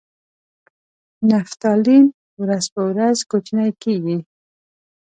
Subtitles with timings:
[1.31, 2.05] نفتالین
[2.41, 4.17] ورځ په ورځ کوچنۍ کیږي.